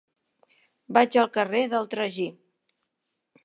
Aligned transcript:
Vaig 0.97 1.19
al 1.25 1.29
carrer 1.37 1.63
del 1.77 1.87
Tragí. 1.95 2.29